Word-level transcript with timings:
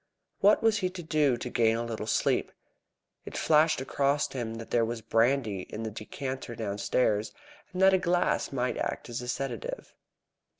What 0.39 0.63
was 0.63 0.79
he 0.79 0.89
to 0.89 1.03
do 1.03 1.37
to 1.37 1.47
gain 1.51 1.75
a 1.77 1.85
little 1.85 2.07
sleep? 2.07 2.51
It 3.23 3.37
flashed 3.37 3.79
across 3.81 4.27
him 4.33 4.55
that 4.55 4.71
there 4.71 4.83
was 4.83 5.03
brandy 5.03 5.67
in 5.69 5.83
the 5.83 5.91
decanter 5.91 6.55
downstairs, 6.55 7.31
and 7.71 7.79
that 7.83 7.93
a 7.93 7.99
glass 7.99 8.51
might 8.51 8.77
act 8.77 9.09
as 9.09 9.21
a 9.21 9.27
sedative. 9.27 9.93